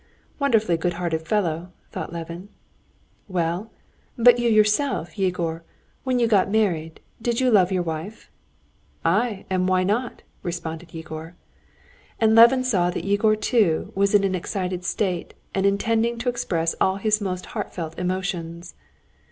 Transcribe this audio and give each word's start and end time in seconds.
"Wonderfully 0.39 0.77
good 0.77 0.93
hearted 0.93 1.21
fellow!" 1.27 1.73
thought 1.91 2.11
Levin. 2.11 2.49
"Well, 3.27 3.69
but 4.17 4.39
you 4.39 4.49
yourself, 4.49 5.15
Yegor, 5.15 5.63
when 6.03 6.17
you 6.17 6.25
got 6.25 6.49
married, 6.49 7.01
did 7.21 7.39
you 7.39 7.51
love 7.51 7.71
your 7.71 7.83
wife?" 7.83 8.31
"Ay! 9.05 9.45
and 9.47 9.67
why 9.69 9.83
not?" 9.83 10.23
responded 10.41 10.91
Yegor. 10.95 11.35
And 12.19 12.33
Levin 12.33 12.63
saw 12.63 12.89
that 12.89 13.03
Yegor 13.05 13.35
too 13.35 13.91
was 13.93 14.15
in 14.15 14.23
an 14.23 14.33
excited 14.33 14.83
state 14.83 15.35
and 15.53 15.67
intending 15.67 16.17
to 16.17 16.29
express 16.29 16.73
all 16.81 16.95
his 16.95 17.21
most 17.21 17.45
heartfelt 17.53 17.99
emotions. 17.99 18.73